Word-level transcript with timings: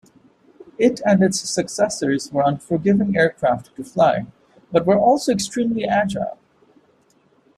It 0.79 0.99
and 1.05 1.21
its 1.21 1.39
successors 1.47 2.31
were 2.31 2.41
unforgiving 2.43 3.15
aircraft 3.15 3.75
to 3.75 3.83
fly, 3.83 4.25
but 4.71 4.87
were 4.87 4.97
also 4.97 5.31
extremely 5.31 5.85
agile. 5.85 6.39